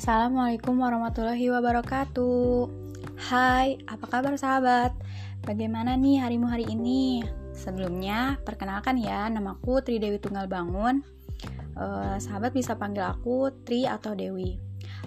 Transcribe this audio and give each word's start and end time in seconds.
Assalamualaikum 0.00 0.80
warahmatullahi 0.80 1.52
wabarakatuh. 1.52 2.72
Hai, 3.20 3.84
apa 3.84 4.08
kabar 4.08 4.32
sahabat? 4.32 4.96
Bagaimana 5.44 5.92
nih 5.92 6.24
harimu 6.24 6.48
hari 6.48 6.64
ini? 6.72 7.20
Sebelumnya, 7.52 8.40
perkenalkan 8.40 8.96
ya, 8.96 9.28
namaku 9.28 9.84
Tri 9.84 10.00
Dewi 10.00 10.16
Tunggal 10.16 10.48
Bangun. 10.48 11.04
Uh, 11.76 12.16
sahabat 12.16 12.56
bisa 12.56 12.80
panggil 12.80 13.04
aku 13.04 13.52
Tri 13.68 13.84
atau 13.84 14.16
Dewi. 14.16 14.56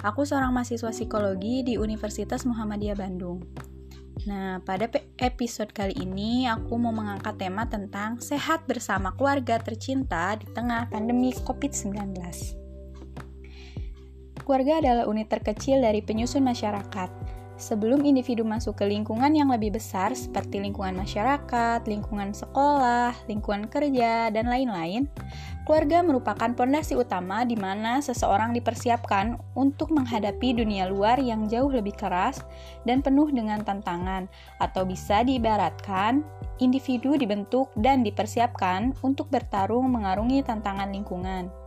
Aku 0.05 0.29
seorang 0.29 0.53
mahasiswa 0.53 0.93
psikologi 0.93 1.65
di 1.65 1.73
Universitas 1.81 2.45
Muhammadiyah 2.45 2.93
Bandung. 2.93 3.41
Nah, 4.29 4.61
pada 4.61 4.85
episode 5.17 5.73
kali 5.73 5.97
ini 5.97 6.45
aku 6.45 6.77
mau 6.77 6.93
mengangkat 6.93 7.41
tema 7.41 7.65
tentang 7.65 8.21
sehat 8.21 8.69
bersama 8.69 9.09
keluarga 9.17 9.57
tercinta 9.57 10.37
di 10.37 10.45
tengah 10.53 10.85
pandemi 10.93 11.33
COVID-19. 11.33 12.61
Keluarga 14.43 14.83
adalah 14.83 15.07
unit 15.07 15.31
terkecil 15.31 15.79
dari 15.79 16.03
penyusun 16.03 16.43
masyarakat. 16.43 17.07
Sebelum 17.53 18.03
individu 18.03 18.43
masuk 18.43 18.81
ke 18.81 18.85
lingkungan 18.89 19.31
yang 19.31 19.47
lebih 19.47 19.77
besar 19.79 20.11
seperti 20.11 20.59
lingkungan 20.59 20.99
masyarakat, 20.99 21.79
lingkungan 21.87 22.35
sekolah, 22.35 23.15
lingkungan 23.31 23.71
kerja, 23.71 24.27
dan 24.33 24.51
lain-lain, 24.51 25.07
keluarga 25.63 26.03
merupakan 26.03 26.51
pondasi 26.51 26.99
utama 26.99 27.47
di 27.47 27.55
mana 27.55 28.03
seseorang 28.03 28.51
dipersiapkan 28.51 29.39
untuk 29.55 29.95
menghadapi 29.95 30.59
dunia 30.59 30.91
luar 30.91 31.23
yang 31.23 31.47
jauh 31.47 31.71
lebih 31.71 31.95
keras 31.95 32.43
dan 32.83 32.99
penuh 32.99 33.31
dengan 33.31 33.63
tantangan, 33.63 34.27
atau 34.59 34.83
bisa 34.83 35.23
diibaratkan 35.23 36.19
individu 36.59 37.15
dibentuk 37.15 37.71
dan 37.79 38.03
dipersiapkan 38.03 38.91
untuk 39.05 39.31
bertarung 39.31 39.87
mengarungi 39.87 40.43
tantangan 40.43 40.91
lingkungan 40.91 41.62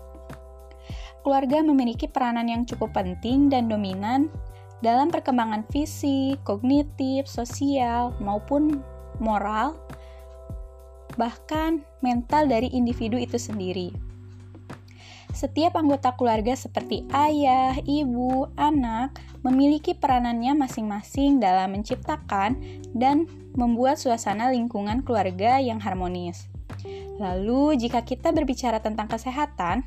keluarga 1.27 1.59
memiliki 1.59 2.07
peranan 2.07 2.46
yang 2.46 2.63
cukup 2.63 2.95
penting 2.95 3.51
dan 3.51 3.66
dominan 3.66 4.30
dalam 4.79 5.10
perkembangan 5.10 5.66
fisik, 5.74 6.38
kognitif, 6.46 7.27
sosial, 7.27 8.15
maupun 8.23 8.79
moral, 9.18 9.74
bahkan 11.18 11.83
mental 11.99 12.46
dari 12.46 12.71
individu 12.71 13.18
itu 13.18 13.43
sendiri. 13.43 13.91
Setiap 15.35 15.74
anggota 15.74 16.15
keluarga 16.15 16.55
seperti 16.55 17.02
ayah, 17.10 17.74
ibu, 17.83 18.46
anak 18.55 19.18
memiliki 19.43 19.99
peranannya 19.99 20.55
masing-masing 20.55 21.43
dalam 21.43 21.74
menciptakan 21.74 22.57
dan 22.95 23.27
membuat 23.59 23.99
suasana 23.99 24.55
lingkungan 24.55 25.02
keluarga 25.02 25.59
yang 25.59 25.83
harmonis. 25.83 26.46
Lalu, 27.18 27.77
jika 27.77 28.07
kita 28.07 28.30
berbicara 28.33 28.80
tentang 28.80 29.11
kesehatan, 29.11 29.85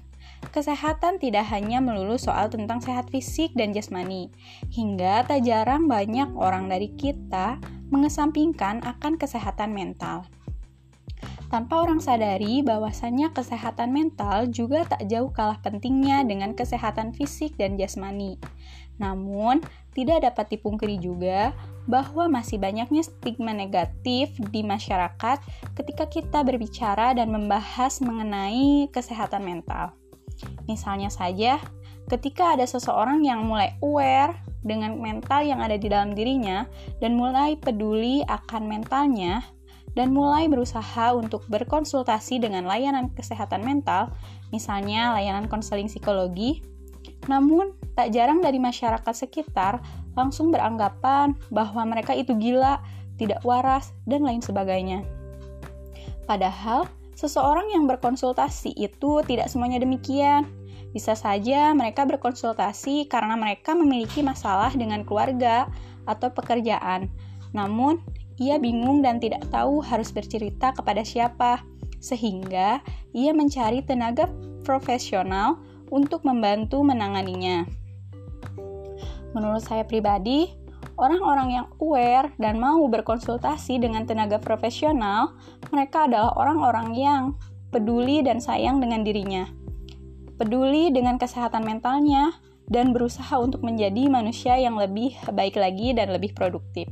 Kesehatan 0.50 1.22
tidak 1.22 1.46
hanya 1.54 1.84
melulu 1.84 2.18
soal 2.18 2.50
tentang 2.50 2.82
sehat 2.82 3.12
fisik 3.14 3.54
dan 3.54 3.76
jasmani, 3.76 4.34
hingga 4.74 5.28
tak 5.28 5.46
jarang 5.46 5.86
banyak 5.86 6.32
orang 6.34 6.72
dari 6.72 6.90
kita 6.96 7.62
mengesampingkan 7.94 8.82
akan 8.82 9.20
kesehatan 9.20 9.76
mental. 9.76 10.26
Tanpa 11.50 11.82
orang 11.82 11.98
sadari 11.98 12.62
bahwasannya 12.62 13.34
kesehatan 13.34 13.90
mental 13.90 14.48
juga 14.54 14.86
tak 14.86 15.10
jauh 15.10 15.34
kalah 15.34 15.58
pentingnya 15.60 16.22
dengan 16.22 16.54
kesehatan 16.54 17.12
fisik 17.18 17.58
dan 17.58 17.74
jasmani. 17.74 18.38
Namun, 19.02 19.66
tidak 19.98 20.30
dapat 20.30 20.54
dipungkiri 20.54 21.02
juga 21.02 21.52
bahwa 21.90 22.30
masih 22.30 22.62
banyaknya 22.62 23.02
stigma 23.02 23.50
negatif 23.50 24.30
di 24.54 24.62
masyarakat 24.62 25.42
ketika 25.74 26.06
kita 26.06 26.46
berbicara 26.46 27.18
dan 27.18 27.34
membahas 27.34 27.98
mengenai 27.98 28.86
kesehatan 28.94 29.42
mental. 29.42 29.99
Misalnya 30.66 31.12
saja, 31.12 31.60
ketika 32.10 32.58
ada 32.58 32.66
seseorang 32.66 33.22
yang 33.26 33.46
mulai 33.46 33.78
aware 33.84 34.38
dengan 34.64 35.00
mental 35.00 35.46
yang 35.48 35.64
ada 35.64 35.80
di 35.80 35.88
dalam 35.88 36.12
dirinya 36.12 36.68
dan 37.00 37.16
mulai 37.16 37.56
peduli 37.56 38.26
akan 38.28 38.68
mentalnya 38.68 39.46
dan 39.98 40.14
mulai 40.14 40.46
berusaha 40.46 41.16
untuk 41.16 41.48
berkonsultasi 41.50 42.40
dengan 42.44 42.68
layanan 42.70 43.10
kesehatan 43.14 43.66
mental, 43.66 44.14
misalnya 44.54 45.18
layanan 45.18 45.50
konseling 45.50 45.90
psikologi. 45.90 46.62
Namun, 47.26 47.74
tak 47.98 48.14
jarang 48.14 48.40
dari 48.40 48.62
masyarakat 48.62 49.12
sekitar 49.12 49.82
langsung 50.14 50.54
beranggapan 50.54 51.36
bahwa 51.50 51.84
mereka 51.90 52.14
itu 52.14 52.38
gila, 52.38 52.80
tidak 53.18 53.42
waras, 53.44 53.92
dan 54.06 54.24
lain 54.24 54.40
sebagainya. 54.40 55.04
Padahal, 56.30 56.86
seseorang 57.20 57.76
yang 57.76 57.84
berkonsultasi 57.84 58.80
itu 58.80 59.20
tidak 59.28 59.52
semuanya 59.52 59.84
demikian. 59.84 60.48
Bisa 60.96 61.20
saja 61.20 61.76
mereka 61.76 62.08
berkonsultasi 62.08 63.12
karena 63.12 63.36
mereka 63.36 63.76
memiliki 63.76 64.24
masalah 64.24 64.72
dengan 64.72 65.04
keluarga 65.04 65.68
atau 66.08 66.32
pekerjaan. 66.32 67.12
Namun, 67.52 68.00
ia 68.40 68.56
bingung 68.56 69.04
dan 69.04 69.20
tidak 69.20 69.44
tahu 69.52 69.84
harus 69.84 70.16
bercerita 70.16 70.72
kepada 70.72 71.04
siapa, 71.04 71.60
sehingga 72.00 72.80
ia 73.12 73.36
mencari 73.36 73.84
tenaga 73.84 74.32
profesional 74.64 75.60
untuk 75.92 76.24
membantu 76.24 76.80
menanganinya. 76.82 77.68
Menurut 79.36 79.62
saya 79.62 79.86
pribadi, 79.86 80.50
orang-orang 81.00 81.64
yang 81.64 81.68
aware 81.80 82.28
dan 82.36 82.60
mau 82.60 82.84
berkonsultasi 82.92 83.80
dengan 83.80 84.04
tenaga 84.04 84.36
profesional, 84.38 85.40
mereka 85.72 86.12
adalah 86.12 86.36
orang-orang 86.36 86.92
yang 86.94 87.24
peduli 87.72 88.20
dan 88.20 88.44
sayang 88.44 88.84
dengan 88.84 89.08
dirinya 89.08 89.48
peduli 90.40 90.88
dengan 90.90 91.20
kesehatan 91.20 91.68
mentalnya, 91.68 92.40
dan 92.72 92.96
berusaha 92.96 93.36
untuk 93.36 93.66
menjadi 93.66 94.08
manusia 94.08 94.56
yang 94.56 94.80
lebih 94.80 95.18
baik 95.36 95.60
lagi 95.60 95.92
dan 95.92 96.16
lebih 96.16 96.32
produktif. 96.32 96.88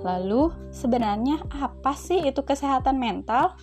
Lalu, 0.00 0.54
sebenarnya 0.70 1.42
apa 1.52 1.92
sih 1.92 2.22
itu 2.22 2.40
kesehatan 2.40 2.96
mental? 2.96 3.58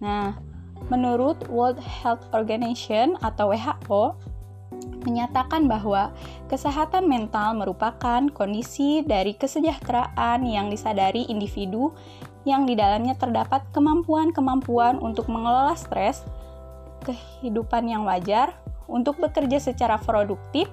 Nah, 0.00 0.40
menurut 0.88 1.44
World 1.52 1.78
Health 1.78 2.24
Organization 2.32 3.20
atau 3.20 3.52
WHO, 3.52 4.16
menyatakan 5.08 5.64
bahwa 5.64 6.12
kesehatan 6.52 7.08
mental 7.08 7.56
merupakan 7.56 8.20
kondisi 8.28 9.00
dari 9.00 9.32
kesejahteraan 9.32 10.44
yang 10.44 10.68
disadari 10.68 11.24
individu 11.32 11.96
yang 12.44 12.68
di 12.68 12.76
dalamnya 12.76 13.16
terdapat 13.16 13.64
kemampuan-kemampuan 13.72 15.00
untuk 15.00 15.32
mengelola 15.32 15.72
stres, 15.74 16.24
kehidupan 17.08 17.88
yang 17.88 18.04
wajar 18.04 18.52
untuk 18.84 19.16
bekerja 19.16 19.56
secara 19.56 19.96
produktif 19.96 20.68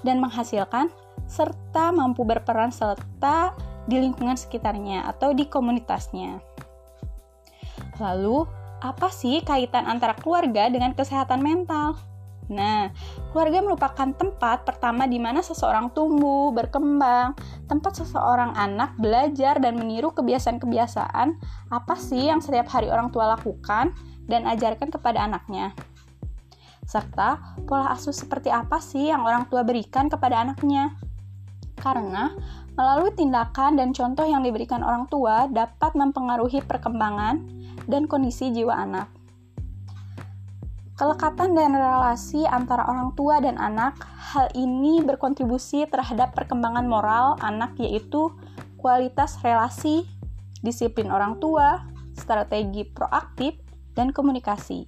dan 0.00 0.20
menghasilkan 0.20 0.88
serta 1.28 1.92
mampu 1.92 2.24
berperan 2.24 2.72
serta 2.72 3.56
di 3.84 4.00
lingkungan 4.00 4.36
sekitarnya 4.36 5.04
atau 5.08 5.36
di 5.36 5.44
komunitasnya. 5.48 6.40
Lalu, 8.00 8.44
apa 8.84 9.08
sih 9.08 9.40
kaitan 9.40 9.88
antara 9.88 10.12
keluarga 10.12 10.68
dengan 10.68 10.92
kesehatan 10.92 11.40
mental? 11.40 11.96
Nah, 12.52 12.92
keluarga 13.32 13.64
merupakan 13.64 14.08
tempat 14.12 14.68
pertama 14.68 15.08
di 15.08 15.16
mana 15.16 15.40
seseorang 15.40 15.88
tumbuh, 15.96 16.52
berkembang, 16.52 17.32
tempat 17.64 18.04
seseorang 18.04 18.52
anak 18.52 18.92
belajar 19.00 19.56
dan 19.56 19.80
meniru 19.80 20.12
kebiasaan-kebiasaan 20.12 21.40
apa 21.72 21.94
sih 21.96 22.28
yang 22.28 22.44
setiap 22.44 22.68
hari 22.68 22.92
orang 22.92 23.08
tua 23.08 23.32
lakukan 23.32 23.96
dan 24.28 24.44
ajarkan 24.44 24.92
kepada 24.92 25.24
anaknya. 25.24 25.72
Serta 26.84 27.56
pola 27.64 27.96
asuh 27.96 28.12
seperti 28.12 28.52
apa 28.52 28.76
sih 28.76 29.08
yang 29.08 29.24
orang 29.24 29.48
tua 29.48 29.64
berikan 29.64 30.12
kepada 30.12 30.44
anaknya. 30.44 31.00
Karena 31.80 32.28
melalui 32.76 33.16
tindakan 33.16 33.80
dan 33.80 33.96
contoh 33.96 34.28
yang 34.28 34.44
diberikan 34.44 34.84
orang 34.84 35.08
tua 35.08 35.48
dapat 35.48 35.96
mempengaruhi 35.96 36.60
perkembangan 36.60 37.40
dan 37.88 38.04
kondisi 38.04 38.52
jiwa 38.52 38.76
anak. 38.76 39.13
Kelekatan 40.94 41.58
dan 41.58 41.74
relasi 41.74 42.46
antara 42.46 42.86
orang 42.86 43.18
tua 43.18 43.42
dan 43.42 43.58
anak, 43.58 43.98
hal 44.14 44.46
ini 44.54 45.02
berkontribusi 45.02 45.90
terhadap 45.90 46.38
perkembangan 46.38 46.86
moral 46.86 47.34
anak 47.42 47.74
yaitu 47.82 48.30
kualitas 48.78 49.34
relasi, 49.42 50.06
disiplin 50.62 51.10
orang 51.10 51.42
tua, 51.42 51.82
strategi 52.14 52.86
proaktif, 52.86 53.58
dan 53.98 54.14
komunikasi. 54.14 54.86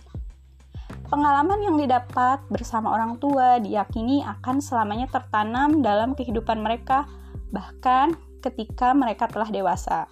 Pengalaman 1.11 1.59
yang 1.67 1.75
didapat 1.75 2.39
bersama 2.55 2.95
orang 2.95 3.19
tua 3.19 3.59
diyakini 3.59 4.23
akan 4.23 4.63
selamanya 4.63 5.11
tertanam 5.11 5.83
dalam 5.83 6.15
kehidupan 6.15 6.63
mereka, 6.63 7.11
bahkan 7.51 8.15
ketika 8.47 8.95
mereka 8.95 9.27
telah 9.27 9.51
dewasa. 9.51 10.07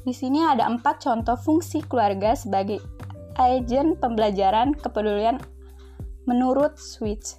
Di 0.00 0.16
sini 0.16 0.48
ada 0.48 0.64
empat 0.64 1.04
contoh 1.04 1.36
fungsi 1.36 1.84
keluarga 1.84 2.32
sebagai 2.32 2.95
agen 3.36 3.96
pembelajaran 3.96 4.72
kepedulian 4.76 5.40
menurut 6.26 6.76
Switch. 6.80 7.38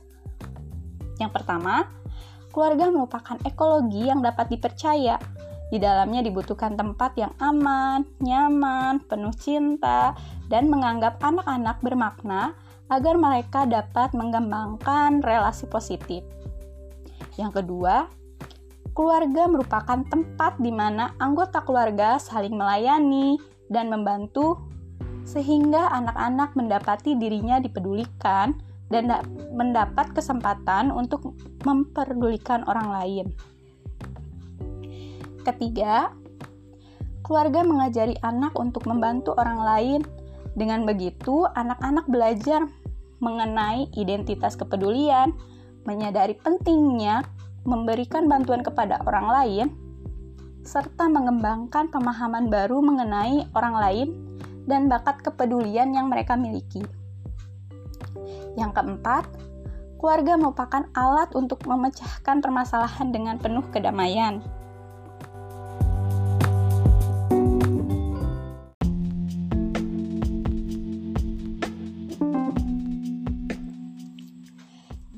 Yang 1.17 1.41
pertama, 1.41 1.89
keluarga 2.53 2.89
merupakan 2.89 3.37
ekologi 3.45 4.07
yang 4.07 4.21
dapat 4.21 4.53
dipercaya 4.53 5.17
di 5.67 5.77
dalamnya 5.83 6.23
dibutuhkan 6.23 6.79
tempat 6.79 7.19
yang 7.19 7.33
aman, 7.43 8.07
nyaman, 8.23 9.03
penuh 9.03 9.35
cinta, 9.35 10.15
dan 10.47 10.71
menganggap 10.71 11.19
anak-anak 11.19 11.83
bermakna 11.83 12.55
agar 12.87 13.19
mereka 13.19 13.67
dapat 13.67 14.15
mengembangkan 14.15 15.19
relasi 15.19 15.67
positif. 15.67 16.23
Yang 17.35 17.61
kedua, 17.61 18.07
keluarga 18.95 19.43
merupakan 19.51 19.99
tempat 20.07 20.55
di 20.63 20.71
mana 20.71 21.11
anggota 21.19 21.59
keluarga 21.61 22.15
saling 22.15 22.55
melayani 22.55 23.35
dan 23.67 23.91
membantu 23.91 24.55
sehingga 25.27 25.91
anak-anak 25.91 26.55
mendapati 26.55 27.19
dirinya 27.19 27.59
dipedulikan 27.59 28.55
dan 28.87 29.11
mendapat 29.51 30.15
kesempatan 30.15 30.87
untuk 30.95 31.35
memperdulikan 31.67 32.63
orang 32.63 32.87
lain. 32.87 33.25
Ketiga, 35.43 36.15
keluarga 37.27 37.67
mengajari 37.67 38.15
anak 38.23 38.55
untuk 38.55 38.87
membantu 38.87 39.35
orang 39.35 39.59
lain. 39.59 40.01
Dengan 40.55 40.87
begitu, 40.87 41.43
anak-anak 41.53 42.07
belajar 42.07 42.65
mengenai 43.19 43.91
identitas 43.99 44.55
kepedulian, 44.55 45.35
menyadari 45.83 46.39
pentingnya 46.39 47.27
memberikan 47.67 48.31
bantuan 48.31 48.63
kepada 48.63 49.03
orang 49.03 49.27
lain, 49.27 49.67
serta 50.63 51.11
mengembangkan 51.11 51.91
pemahaman 51.91 52.47
baru 52.47 52.79
mengenai 52.79 53.47
orang 53.55 53.75
lain 53.75 54.07
dan 54.67 54.91
bakat 54.91 55.23
kepedulian 55.23 55.95
yang 55.95 56.11
mereka 56.11 56.35
miliki. 56.35 56.83
Yang 58.59 58.71
keempat, 58.77 59.25
keluarga 59.97 60.37
merupakan 60.37 60.83
alat 60.93 61.33
untuk 61.33 61.65
memecahkan 61.65 62.43
permasalahan 62.43 63.09
dengan 63.09 63.41
penuh 63.41 63.65
kedamaian. 63.73 64.43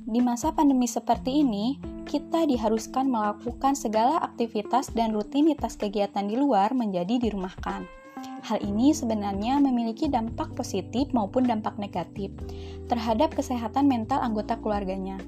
Di 0.10 0.26
masa 0.26 0.50
pandemi 0.52 0.90
seperti 0.90 1.46
ini, 1.46 1.78
kita 2.10 2.50
diharuskan 2.50 3.06
melakukan 3.06 3.78
segala 3.78 4.18
aktivitas 4.26 4.90
dan 4.98 5.14
rutinitas 5.14 5.78
kegiatan 5.78 6.26
di 6.26 6.34
luar 6.34 6.74
menjadi 6.74 7.22
dirumahkan. 7.22 7.99
Hal 8.50 8.66
ini 8.66 8.90
sebenarnya 8.98 9.62
memiliki 9.62 10.10
dampak 10.10 10.58
positif 10.58 11.14
maupun 11.14 11.46
dampak 11.46 11.78
negatif 11.78 12.34
terhadap 12.90 13.30
kesehatan 13.38 13.86
mental 13.86 14.18
anggota 14.26 14.58
keluarganya. 14.58 15.22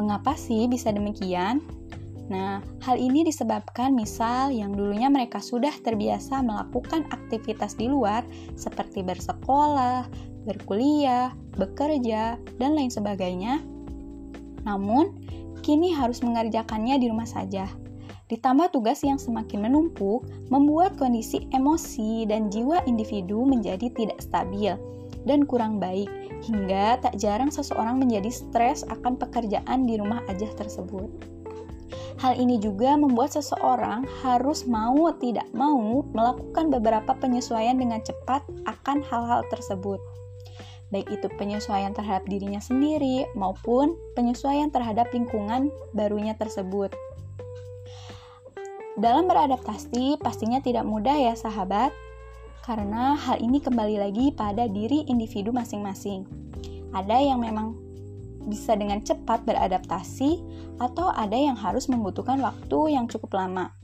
Mengapa 0.00 0.32
sih 0.32 0.64
bisa 0.64 0.88
demikian? 0.88 1.60
Nah, 2.32 2.64
hal 2.80 2.96
ini 2.96 3.20
disebabkan 3.20 3.92
misal 3.92 4.48
yang 4.48 4.72
dulunya 4.72 5.12
mereka 5.12 5.44
sudah 5.44 5.76
terbiasa 5.84 6.40
melakukan 6.40 7.04
aktivitas 7.12 7.76
di 7.76 7.92
luar 7.92 8.24
seperti 8.56 9.04
bersekolah, 9.04 10.08
berkuliah, 10.48 11.36
bekerja, 11.60 12.40
dan 12.56 12.70
lain 12.72 12.88
sebagainya, 12.88 13.60
namun, 14.64 15.12
kini 15.60 15.92
harus 15.92 16.24
mengerjakannya 16.24 16.96
di 16.96 17.06
rumah 17.12 17.28
saja. 17.28 17.68
Ditambah 18.34 18.74
tugas 18.74 18.98
yang 19.06 19.14
semakin 19.14 19.70
menumpuk, 19.70 20.26
membuat 20.50 20.98
kondisi 20.98 21.46
emosi 21.54 22.26
dan 22.26 22.50
jiwa 22.50 22.82
individu 22.82 23.46
menjadi 23.46 23.86
tidak 23.94 24.18
stabil 24.18 24.74
dan 25.22 25.46
kurang 25.46 25.78
baik, 25.78 26.10
hingga 26.42 26.98
tak 26.98 27.14
jarang 27.14 27.54
seseorang 27.54 28.02
menjadi 28.02 28.34
stres 28.34 28.82
akan 28.90 29.14
pekerjaan 29.14 29.86
di 29.86 29.94
rumah 30.02 30.18
aja 30.26 30.50
tersebut. 30.58 31.06
Hal 32.18 32.34
ini 32.34 32.58
juga 32.58 32.98
membuat 32.98 33.38
seseorang 33.38 34.02
harus 34.26 34.66
mau 34.66 35.14
tidak 35.14 35.46
mau 35.54 36.02
melakukan 36.10 36.74
beberapa 36.74 37.14
penyesuaian 37.14 37.78
dengan 37.78 38.02
cepat 38.02 38.42
akan 38.66 38.98
hal-hal 39.06 39.46
tersebut 39.46 40.02
baik 40.94 41.10
itu 41.10 41.26
penyesuaian 41.34 41.90
terhadap 41.90 42.22
dirinya 42.30 42.62
sendiri 42.62 43.26
maupun 43.34 43.98
penyesuaian 44.14 44.70
terhadap 44.70 45.10
lingkungan 45.10 45.74
barunya 45.90 46.38
tersebut. 46.38 46.94
Dalam 48.94 49.26
beradaptasi, 49.26 50.22
pastinya 50.22 50.62
tidak 50.62 50.86
mudah 50.86 51.18
ya, 51.18 51.34
sahabat, 51.34 51.90
karena 52.62 53.18
hal 53.18 53.42
ini 53.42 53.58
kembali 53.58 53.98
lagi 53.98 54.30
pada 54.30 54.70
diri 54.70 55.02
individu 55.10 55.50
masing-masing. 55.50 56.22
Ada 56.94 57.18
yang 57.18 57.42
memang 57.42 57.74
bisa 58.46 58.78
dengan 58.78 59.02
cepat 59.02 59.42
beradaptasi, 59.42 60.38
atau 60.78 61.10
ada 61.10 61.34
yang 61.34 61.58
harus 61.58 61.90
membutuhkan 61.90 62.38
waktu 62.38 62.94
yang 62.94 63.10
cukup 63.10 63.34
lama. 63.34 63.74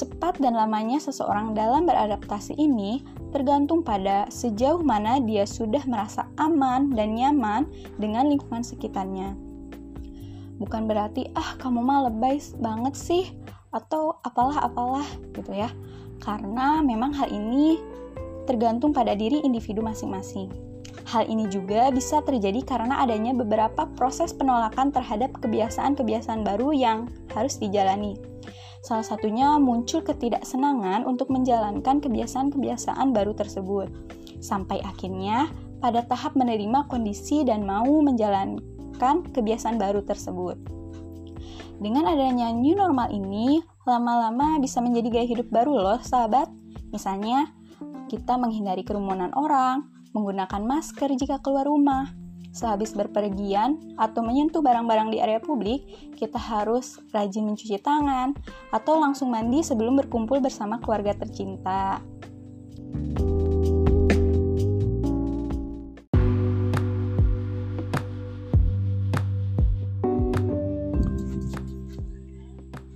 Cepat 0.00 0.40
dan 0.40 0.56
lamanya 0.56 0.96
seseorang 0.96 1.52
dalam 1.52 1.84
beradaptasi 1.84 2.56
ini 2.56 3.04
tergantung 3.36 3.84
pada 3.84 4.32
sejauh 4.32 4.80
mana 4.80 5.20
dia 5.20 5.44
sudah 5.44 5.84
merasa 5.84 6.24
aman 6.40 6.88
dan 6.96 7.20
nyaman 7.20 7.68
dengan 8.00 8.32
lingkungan 8.32 8.64
sekitarnya. 8.64 9.36
Bukan 10.56 10.88
berarti, 10.88 11.28
ah 11.36 11.52
kamu 11.60 11.84
mah 11.84 12.08
lebay 12.08 12.40
banget 12.56 12.96
sih, 12.96 13.24
atau 13.72 14.20
apalah-apalah 14.22 15.04
gitu 15.34 15.52
ya. 15.56 15.72
Karena 16.22 16.78
memang 16.84 17.16
hal 17.16 17.32
ini 17.32 17.80
tergantung 18.46 18.94
pada 18.94 19.16
diri 19.16 19.42
individu 19.42 19.82
masing-masing. 19.82 20.52
Hal 21.08 21.26
ini 21.26 21.50
juga 21.50 21.90
bisa 21.90 22.22
terjadi 22.22 22.62
karena 22.62 23.02
adanya 23.02 23.34
beberapa 23.34 23.90
proses 23.98 24.30
penolakan 24.30 24.94
terhadap 24.94 25.34
kebiasaan-kebiasaan 25.42 26.46
baru 26.46 26.70
yang 26.70 27.10
harus 27.34 27.58
dijalani. 27.58 28.14
Salah 28.82 29.06
satunya 29.06 29.58
muncul 29.62 30.02
ketidaksenangan 30.02 31.06
untuk 31.06 31.30
menjalankan 31.30 32.02
kebiasaan-kebiasaan 32.02 33.14
baru 33.14 33.34
tersebut. 33.34 33.88
Sampai 34.42 34.82
akhirnya 34.82 35.50
pada 35.78 36.02
tahap 36.02 36.34
menerima 36.34 36.90
kondisi 36.90 37.46
dan 37.46 37.62
mau 37.62 38.02
menjalankan 38.02 39.22
kebiasaan 39.30 39.78
baru 39.78 40.02
tersebut. 40.02 40.81
Dengan 41.82 42.06
adanya 42.06 42.54
new 42.54 42.78
normal 42.78 43.10
ini, 43.10 43.58
lama-lama 43.82 44.62
bisa 44.62 44.78
menjadi 44.78 45.18
gaya 45.18 45.26
hidup 45.26 45.50
baru 45.50 45.74
loh, 45.74 45.98
sahabat. 45.98 46.46
Misalnya, 46.94 47.50
kita 48.06 48.38
menghindari 48.38 48.86
kerumunan 48.86 49.34
orang, 49.34 49.90
menggunakan 50.14 50.62
masker 50.62 51.10
jika 51.18 51.42
keluar 51.42 51.66
rumah, 51.66 52.06
sehabis 52.54 52.94
berpergian 52.94 53.98
atau 53.98 54.22
menyentuh 54.22 54.62
barang-barang 54.62 55.10
di 55.10 55.18
area 55.18 55.42
publik, 55.42 55.82
kita 56.14 56.38
harus 56.38 57.02
rajin 57.10 57.50
mencuci 57.50 57.82
tangan 57.82 58.30
atau 58.70 59.02
langsung 59.02 59.34
mandi 59.34 59.66
sebelum 59.66 59.98
berkumpul 59.98 60.38
bersama 60.38 60.78
keluarga 60.78 61.18
tercinta. 61.18 61.98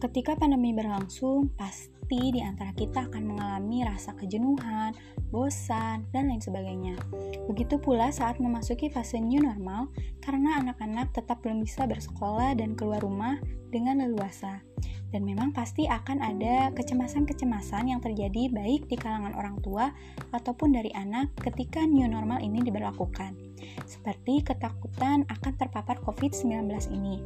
Ketika 0.07 0.39
pandemi 0.39 0.71
berlangsung, 0.71 1.51
pasti 1.59 2.31
di 2.31 2.39
antara 2.39 2.71
kita 2.71 3.11
akan 3.11 3.27
mengalami 3.27 3.83
rasa 3.83 4.15
kejenuhan, 4.15 4.95
bosan, 5.35 6.07
dan 6.15 6.31
lain 6.31 6.39
sebagainya. 6.39 6.95
Begitu 7.51 7.83
pula 7.83 8.15
saat 8.15 8.39
memasuki 8.39 8.87
fase 8.87 9.19
new 9.19 9.43
normal, 9.43 9.91
karena 10.23 10.63
anak-anak 10.63 11.11
tetap 11.11 11.43
belum 11.43 11.59
bisa 11.59 11.91
bersekolah 11.91 12.55
dan 12.55 12.79
keluar 12.79 13.03
rumah 13.03 13.43
dengan 13.75 13.99
leluasa. 13.99 14.63
Dan 15.11 15.27
memang 15.27 15.51
pasti 15.51 15.91
akan 15.91 16.23
ada 16.23 16.71
kecemasan-kecemasan 16.79 17.91
yang 17.91 17.99
terjadi 17.99 18.47
baik 18.55 18.87
di 18.87 18.95
kalangan 18.95 19.35
orang 19.35 19.59
tua 19.59 19.91
ataupun 20.31 20.71
dari 20.71 20.95
anak 20.95 21.35
ketika 21.43 21.83
new 21.83 22.07
normal 22.07 22.39
ini 22.39 22.63
diberlakukan. 22.63 23.35
Seperti 23.91 24.47
ketakutan 24.47 25.27
akan 25.27 25.53
terpapar 25.59 25.99
COVID-19 26.07 26.95
ini. 26.95 27.19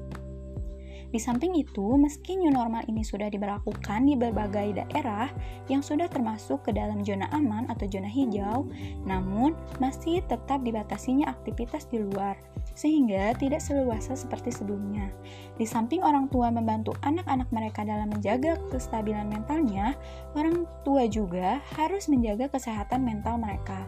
Di 1.10 1.18
samping 1.18 1.58
itu, 1.58 1.98
meski 1.98 2.38
new 2.38 2.54
normal 2.54 2.86
ini 2.86 3.02
sudah 3.02 3.26
diberlakukan 3.26 4.06
di 4.06 4.14
berbagai 4.14 4.78
daerah 4.78 5.26
yang 5.66 5.82
sudah 5.82 6.06
termasuk 6.06 6.62
ke 6.62 6.70
dalam 6.70 7.02
zona 7.02 7.26
aman 7.34 7.66
atau 7.66 7.90
zona 7.90 8.06
hijau, 8.06 8.70
namun 9.02 9.58
masih 9.82 10.22
tetap 10.30 10.62
dibatasinya 10.62 11.26
aktivitas 11.26 11.90
di 11.90 11.98
luar, 11.98 12.38
sehingga 12.78 13.34
tidak 13.34 13.58
seluasa 13.58 14.14
seperti 14.14 14.54
sebelumnya. 14.54 15.10
Di 15.58 15.66
samping 15.66 16.06
orang 16.06 16.30
tua 16.30 16.46
membantu 16.54 16.94
anak-anak 17.02 17.50
mereka 17.50 17.82
dalam 17.82 18.06
menjaga 18.06 18.54
kestabilan 18.70 19.26
mentalnya, 19.26 19.98
orang 20.38 20.62
tua 20.86 21.10
juga 21.10 21.58
harus 21.74 22.06
menjaga 22.06 22.46
kesehatan 22.54 23.02
mental 23.02 23.34
mereka. 23.34 23.82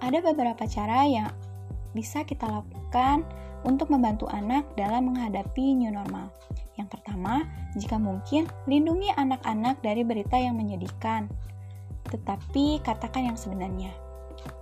Ada 0.00 0.24
beberapa 0.24 0.64
cara 0.64 1.04
yang 1.04 1.28
bisa 1.92 2.26
kita 2.26 2.48
lakukan 2.48 3.22
untuk 3.64 3.88
membantu 3.90 4.28
anak 4.30 4.68
dalam 4.76 5.12
menghadapi 5.12 5.74
new 5.76 5.90
normal. 5.90 6.30
Yang 6.76 6.98
pertama, 7.00 7.48
jika 7.74 7.96
mungkin, 7.96 8.46
lindungi 8.68 9.10
anak-anak 9.16 9.80
dari 9.80 10.04
berita 10.04 10.36
yang 10.36 10.54
menyedihkan. 10.54 11.26
Tetapi 12.08 12.84
katakan 12.84 13.32
yang 13.32 13.38
sebenarnya, 13.38 13.90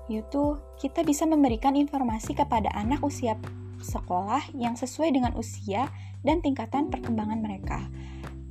yaitu 0.06 0.56
kita 0.78 1.02
bisa 1.02 1.26
memberikan 1.26 1.74
informasi 1.74 2.32
kepada 2.36 2.70
anak 2.72 3.02
usia 3.02 3.34
sekolah 3.82 4.54
yang 4.54 4.78
sesuai 4.78 5.10
dengan 5.10 5.34
usia 5.34 5.90
dan 6.22 6.38
tingkatan 6.38 6.88
perkembangan 6.88 7.42
mereka. 7.42 7.82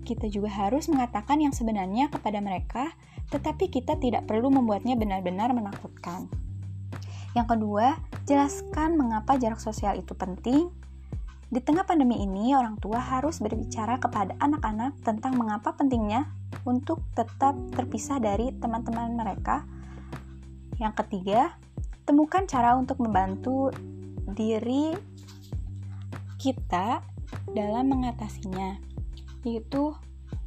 Kita 0.04 0.28
juga 0.28 0.52
harus 0.52 0.92
mengatakan 0.92 1.40
yang 1.40 1.56
sebenarnya 1.56 2.12
kepada 2.12 2.44
mereka, 2.44 2.92
tetapi 3.32 3.72
kita 3.72 3.96
tidak 3.96 4.28
perlu 4.28 4.52
membuatnya 4.52 5.00
benar-benar 5.00 5.56
menakutkan. 5.56 6.28
Yang 7.32 7.48
kedua, 7.56 7.96
jelaskan 8.32 8.96
mengapa 8.96 9.36
jarak 9.36 9.60
sosial 9.60 10.00
itu 10.00 10.16
penting. 10.16 10.72
Di 11.52 11.60
tengah 11.60 11.84
pandemi 11.84 12.24
ini, 12.24 12.56
orang 12.56 12.80
tua 12.80 12.96
harus 12.96 13.44
berbicara 13.44 14.00
kepada 14.00 14.40
anak-anak 14.40 14.96
tentang 15.04 15.36
mengapa 15.36 15.76
pentingnya 15.76 16.32
untuk 16.64 17.04
tetap 17.12 17.60
terpisah 17.76 18.24
dari 18.24 18.56
teman-teman 18.56 19.20
mereka. 19.20 19.68
Yang 20.80 21.04
ketiga, 21.04 21.60
temukan 22.08 22.48
cara 22.48 22.80
untuk 22.80 23.04
membantu 23.04 23.68
diri 24.32 24.96
kita 26.40 27.04
dalam 27.52 27.92
mengatasinya, 27.92 28.80
yaitu 29.44 29.92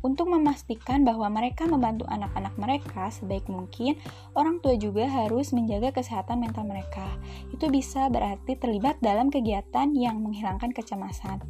untuk 0.05 0.29
memastikan 0.29 1.01
bahwa 1.01 1.33
mereka 1.33 1.65
membantu 1.65 2.05
anak-anak 2.13 2.55
mereka 2.61 3.09
sebaik 3.09 3.49
mungkin, 3.49 3.97
orang 4.37 4.61
tua 4.61 4.77
juga 4.77 5.09
harus 5.09 5.57
menjaga 5.57 5.97
kesehatan 5.97 6.45
mental 6.45 6.69
mereka. 6.69 7.09
Itu 7.49 7.73
bisa 7.73 8.13
berarti 8.13 8.61
terlibat 8.61 9.01
dalam 9.01 9.33
kegiatan 9.33 9.97
yang 9.97 10.21
menghilangkan 10.21 10.77
kecemasan. 10.77 11.41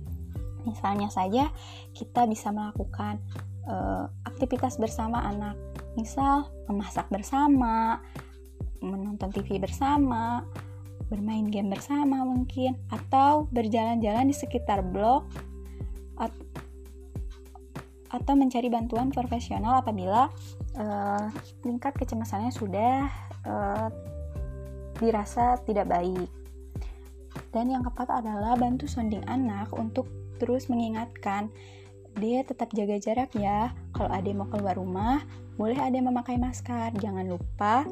Misalnya 0.63 1.11
saja, 1.11 1.51
kita 1.93 2.31
bisa 2.31 2.55
melakukan 2.55 3.19
uh, 3.67 4.07
aktivitas 4.25 4.79
bersama 4.79 5.21
anak, 5.27 5.59
misal 5.99 6.49
memasak 6.71 7.11
bersama, 7.11 8.01
menonton 8.81 9.35
TV 9.35 9.59
bersama, 9.59 10.47
bermain 11.11 11.45
game 11.51 11.75
bersama 11.75 12.23
mungkin, 12.23 12.79
atau 12.89 13.51
berjalan-jalan 13.53 14.31
di 14.31 14.37
sekitar 14.37 14.81
blok 14.81 15.27
atau 18.15 18.39
mencari 18.39 18.71
bantuan 18.71 19.11
profesional 19.11 19.83
apabila 19.83 20.31
uh, 20.79 21.27
tingkat 21.67 21.99
kecemasannya 21.99 22.55
sudah 22.55 23.11
uh, 23.43 23.91
dirasa 25.03 25.59
tidak 25.67 25.91
baik. 25.91 26.31
Dan 27.51 27.75
yang 27.75 27.83
keempat 27.83 28.23
adalah 28.23 28.55
bantu 28.55 28.87
sounding 28.87 29.27
anak 29.27 29.71
untuk 29.75 30.07
terus 30.39 30.71
mengingatkan 30.71 31.51
dia 32.15 32.47
tetap 32.47 32.71
jaga 32.71 32.95
jarak 33.03 33.35
ya. 33.35 33.75
Kalau 33.91 34.11
ada 34.11 34.31
mau 34.31 34.47
keluar 34.47 34.79
rumah, 34.79 35.23
boleh 35.59 35.79
ada 35.79 35.99
memakai 35.99 36.39
masker. 36.39 36.95
Jangan 37.03 37.27
lupa 37.27 37.83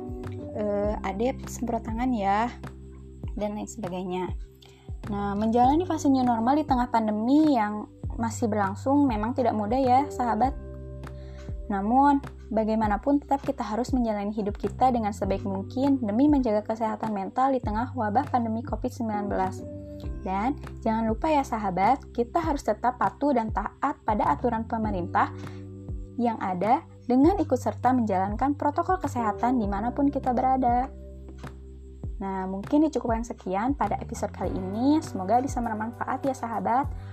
uh, 0.54 0.94
ada 1.02 1.34
semprot 1.50 1.82
tangan 1.82 2.10
ya 2.14 2.46
dan 3.34 3.58
lain 3.58 3.66
sebagainya. 3.66 4.30
Nah, 5.10 5.34
menjalani 5.34 5.82
fase 5.82 6.06
new 6.06 6.22
normal 6.22 6.54
di 6.54 6.62
tengah 6.62 6.86
pandemi 6.86 7.58
yang 7.58 7.90
masih 8.18 8.48
berlangsung 8.48 9.04
memang 9.06 9.36
tidak 9.36 9.54
mudah 9.56 9.80
ya, 9.80 10.00
sahabat. 10.08 10.52
Namun, 11.70 12.20
bagaimanapun 12.52 13.24
tetap 13.24 13.40
kita 13.40 13.64
harus 13.64 13.96
menjalani 13.96 14.34
hidup 14.34 14.60
kita 14.60 14.92
dengan 14.92 15.16
sebaik 15.16 15.46
mungkin 15.46 16.02
demi 16.04 16.28
menjaga 16.28 16.68
kesehatan 16.68 17.16
mental 17.16 17.54
di 17.54 17.60
tengah 17.64 17.96
wabah 17.96 18.28
pandemi 18.28 18.60
COVID-19. 18.60 19.30
Dan 20.22 20.58
jangan 20.82 21.08
lupa 21.08 21.30
ya 21.30 21.46
sahabat, 21.46 22.02
kita 22.12 22.42
harus 22.42 22.60
tetap 22.66 22.98
patuh 22.98 23.32
dan 23.32 23.54
taat 23.54 23.96
pada 24.04 24.28
aturan 24.28 24.66
pemerintah 24.66 25.30
yang 26.20 26.36
ada 26.42 26.84
dengan 27.08 27.40
ikut 27.40 27.58
serta 27.58 27.96
menjalankan 27.96 28.54
protokol 28.54 29.00
kesehatan 29.00 29.58
di 29.58 29.66
mana 29.66 29.90
pun 29.90 30.12
kita 30.12 30.30
berada. 30.30 30.92
Nah, 32.22 32.46
mungkin 32.46 32.86
dicukupkan 32.86 33.26
sekian 33.26 33.74
pada 33.74 33.98
episode 33.98 34.30
kali 34.30 34.54
ini. 34.54 35.02
Semoga 35.02 35.42
bisa 35.42 35.58
bermanfaat 35.58 36.22
ya 36.22 36.34
sahabat. 36.36 36.86